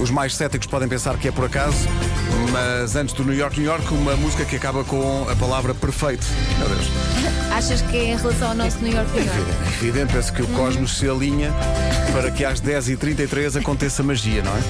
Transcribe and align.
Os 0.00 0.10
mais 0.10 0.34
céticos 0.34 0.66
podem 0.66 0.88
pensar 0.88 1.18
que 1.18 1.28
é 1.28 1.32
por 1.32 1.44
acaso, 1.44 1.86
mas 2.50 2.96
antes 2.96 3.14
do 3.14 3.22
New 3.22 3.34
York, 3.34 3.60
New 3.60 3.68
York, 3.68 3.92
uma 3.92 4.16
música 4.16 4.46
que 4.46 4.56
acaba 4.56 4.82
com 4.82 5.28
a 5.28 5.36
palavra 5.36 5.74
perfeito. 5.74 6.26
Meu 6.58 6.68
Deus. 6.68 6.86
Achas 7.52 7.82
que 7.82 7.96
é 7.96 8.04
em 8.12 8.16
relação 8.16 8.48
ao 8.48 8.54
nosso 8.54 8.78
New 8.78 8.92
York, 8.92 9.10
New 9.12 9.24
York? 9.24 9.40
Evidente, 9.40 9.62
é 9.62 9.68
evidente, 9.68 10.12
penso 10.14 10.32
que 10.32 10.42
o 10.42 10.46
cosmos 10.48 10.96
se 10.96 11.06
alinha 11.06 11.52
para 12.12 12.30
que 12.30 12.44
às 12.44 12.62
10h33 12.62 13.60
aconteça 13.60 14.02
magia, 14.02 14.42
não 14.42 14.52
é? 14.56 14.60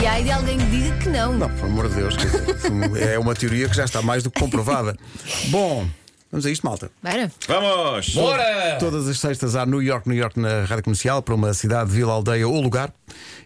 E 0.00 0.06
há 0.06 0.20
de 0.20 0.30
alguém 0.30 0.58
que 0.58 0.66
diga 0.66 0.96
que 0.96 1.08
não. 1.10 1.32
Não, 1.34 1.48
por 1.50 1.66
amor 1.66 1.88
de 1.88 1.96
Deus, 1.96 2.16
dizer, 2.16 3.12
é 3.12 3.18
uma 3.18 3.34
teoria 3.34 3.68
que 3.68 3.76
já 3.76 3.84
está 3.84 4.00
mais 4.00 4.22
do 4.22 4.30
que 4.30 4.40
comprovada. 4.40 4.96
Bom, 5.48 5.86
vamos 6.30 6.46
a 6.46 6.50
isto, 6.50 6.66
malta. 6.66 6.90
Bora. 7.02 7.30
Vamos! 7.46 8.14
Bora! 8.14 8.76
Todas 8.78 9.08
as 9.08 9.18
sextas 9.18 9.56
há 9.56 9.66
New 9.66 9.82
York, 9.82 10.08
New 10.08 10.16
York 10.16 10.38
na 10.38 10.64
rádio 10.64 10.84
comercial, 10.84 11.22
para 11.22 11.34
uma 11.34 11.52
cidade, 11.54 11.90
vila, 11.90 12.12
aldeia 12.12 12.46
ou 12.46 12.60
lugar. 12.60 12.92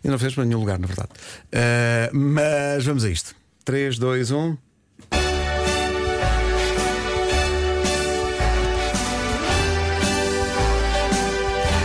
E 0.04 0.08
não 0.08 0.18
fez 0.18 0.34
para 0.34 0.44
nenhum 0.44 0.60
lugar, 0.60 0.78
na 0.78 0.86
verdade. 0.86 1.10
Ah, 1.52 2.10
mas 2.12 2.84
vamos 2.84 3.04
a 3.04 3.10
isto. 3.10 3.30
um. 3.30 3.42
3, 3.64 3.98
2, 3.98 4.30
1. 4.30 4.56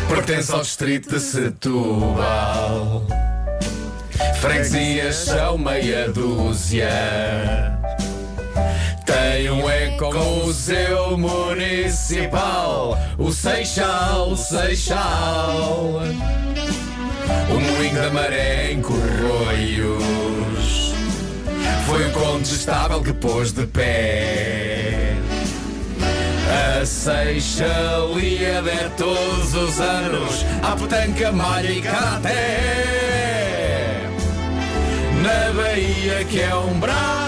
Pertence 0.10 0.52
ao 0.52 0.62
distrito 0.62 1.10
de 1.10 1.20
Setúbal. 1.20 3.06
Freguesias 4.42 5.16
são 5.16 5.58
meia 5.58 6.10
dúzia. 6.12 6.90
Tem 9.98 10.08
um 10.08 10.12
ecomuseu 10.12 11.18
municipal, 11.18 12.96
o 13.18 13.32
Seixal, 13.32 14.38
Seixal. 14.38 16.02
O 17.50 17.60
moinho 17.60 17.96
da 17.96 18.12
maré 18.12 18.74
em 18.74 18.82
Corroios 18.82 19.98
foi 21.88 22.08
o 22.08 22.12
condestável 22.12 23.02
que 23.02 23.12
pôs 23.12 23.52
de 23.52 23.66
pé. 23.66 25.16
A 26.80 26.86
Seixalia 26.86 28.64
é 28.66 28.90
todos 28.96 29.56
os 29.56 29.82
anos 29.82 30.46
a 30.62 30.76
petanca, 30.76 31.32
malha 31.32 31.72
e 31.72 31.82
karaté. 31.82 32.38
Na 35.24 35.52
Bahia 35.54 36.24
que 36.26 36.40
é 36.40 36.56
um 36.56 36.80
braço 36.80 37.27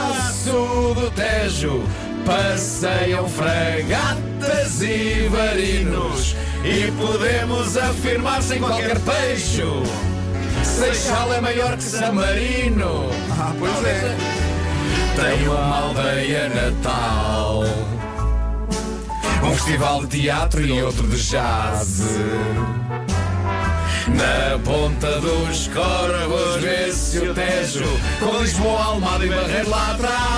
do 0.49 1.11
Tejo. 1.11 1.83
Passeiam 2.25 3.27
fragatas 3.29 4.81
e 4.81 5.27
varinos. 5.29 6.35
E 6.63 6.91
podemos 6.91 7.77
afirmar 7.77 8.41
sem 8.41 8.59
qualquer 8.59 8.99
peixe. 8.99 9.63
Seixal 10.63 11.33
é 11.33 11.41
maior 11.41 11.77
que 11.77 11.83
San 11.83 12.13
Marino. 12.13 13.09
Ah, 13.31 13.53
pois 13.57 13.85
é. 13.85 14.15
Tem 15.15 15.47
uma 15.47 15.77
aldeia 15.77 16.49
natal. 16.49 17.63
Um 19.43 19.53
festival 19.53 20.01
de 20.05 20.21
teatro 20.21 20.61
e 20.61 20.81
outro 20.81 21.07
de 21.07 21.17
jazz. 21.17 22.01
Na 24.07 24.59
ponta 24.63 25.19
dos 25.19 25.67
corvos 25.67 26.61
vê-se 26.61 27.19
o 27.19 27.33
Tejo 27.33 27.85
Com 28.19 28.41
Lisboa, 28.41 28.83
Almada 28.85 29.25
e 29.25 29.29
Barreiro 29.29 29.69
lá 29.69 29.91
atrás 29.91 30.28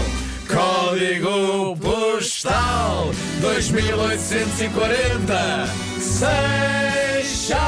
Código 0.46 1.76
postal 1.76 3.10
2840 3.40 5.66
Seixal 6.00 7.58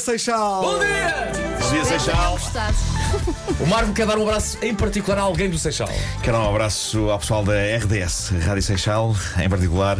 Seixal! 0.00 0.62
Bom 0.62 0.78
dia! 0.78 1.32
Bom 1.60 1.70
dia, 1.70 1.84
Seixal. 1.84 2.38
O 3.60 3.66
Marco 3.66 3.92
quer 3.92 4.06
dar 4.06 4.16
um 4.18 4.22
abraço 4.22 4.58
em 4.62 4.74
particular 4.74 5.18
a 5.18 5.22
alguém 5.22 5.50
do 5.50 5.58
Seixal. 5.58 5.88
Quero 6.22 6.38
dar 6.38 6.44
um 6.44 6.50
abraço 6.50 7.10
ao 7.10 7.18
pessoal 7.18 7.44
da 7.44 7.52
RDS, 7.52 8.30
Rádio 8.44 8.62
Seixal, 8.62 9.14
em 9.38 9.48
particular 9.48 9.98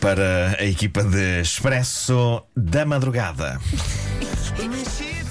para 0.00 0.56
a 0.58 0.64
equipa 0.64 1.02
de 1.02 1.40
Expresso 1.40 2.42
da 2.54 2.84
Madrugada. 2.84 3.58